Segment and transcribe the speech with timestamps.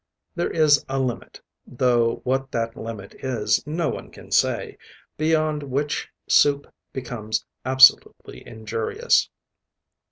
[0.33, 4.79] There is a limit, though what that limit is no one can say,
[5.15, 9.29] beyond which soup becomes absolutely injurious.